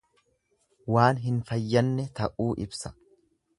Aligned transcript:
Waan 0.95 1.19
hin 1.27 1.37
fayyanne 1.51 2.09
ta'uu 2.21 2.51
ibsa. 2.67 2.95